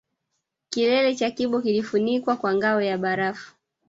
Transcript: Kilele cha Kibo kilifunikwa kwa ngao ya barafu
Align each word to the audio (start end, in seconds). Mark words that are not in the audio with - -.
Kilele 0.69 1.15
cha 1.15 1.31
Kibo 1.31 1.61
kilifunikwa 1.61 2.35
kwa 2.35 2.55
ngao 2.55 2.81
ya 2.81 2.97
barafu 2.97 3.55